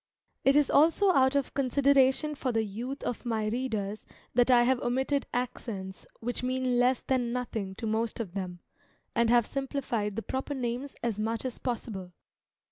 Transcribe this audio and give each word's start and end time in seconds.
It 0.43 0.55
is 0.55 0.71
also 0.71 1.11
out 1.11 1.35
of 1.35 1.53
consideration 1.53 2.33
for 2.33 2.51
the 2.51 2.63
youth 2.63 3.03
of 3.03 3.23
my 3.23 3.45
readers 3.49 4.03
that 4.33 4.49
I 4.49 4.63
have 4.63 4.79
omitted 4.81 5.27
accents 5.31 6.07
which 6.19 6.41
mean 6.41 6.79
less 6.79 7.01
than 7.03 7.31
nothing 7.31 7.75
to 7.75 7.85
most 7.85 8.17
^o 8.17 8.25
t^em, 8.25 8.57
and 9.13 9.29
have 9.29 9.45
simplified 9.45 10.15
the 10.15 10.23
proper 10.23 10.55
names 10.55 10.95
as 11.03 11.19
much 11.19 11.45
as 11.45 11.59
possible. 11.59 12.13